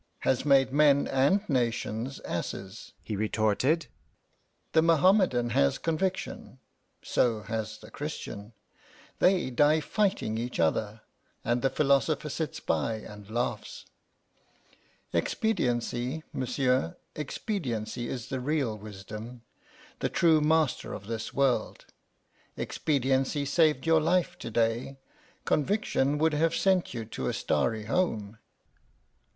[0.21, 3.85] "Has made men and nations asses," he retorted.
[4.71, 6.57] "The Mohammmedan has conviction,
[7.03, 8.53] so has the Christian:
[9.19, 11.01] they die fighting each other,
[11.45, 13.85] and the philosopher sits by and laughs.
[15.13, 19.43] Expediency, monsieur, expediency is the real wisdom,
[19.99, 21.85] the true master of this world.
[22.57, 24.97] Expediency saved your life to day;
[25.45, 28.39] conviction would have sent you to a starry home."